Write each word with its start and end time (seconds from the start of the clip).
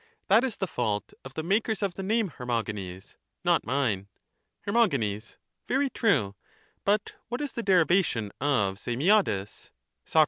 That 0.29 0.43
is 0.43 0.57
the 0.57 0.65
fault 0.65 1.13
of 1.23 1.35
the 1.35 1.43
makers 1.43 1.83
of 1.83 1.93
the 1.93 2.01
name, 2.01 2.29
Hermo 2.29 2.63
genes; 2.63 3.17
not 3.43 3.63
mine. 3.67 4.07
Her. 4.61 4.71
Very 5.67 5.91
true; 5.91 6.33
but 6.83 7.13
what 7.27 7.39
is 7.39 7.51
the 7.51 7.61
derivation 7.61 8.31
of 8.39 8.81
i;T]fuu)(ieg? 8.87 9.69
Soc. 10.03 10.19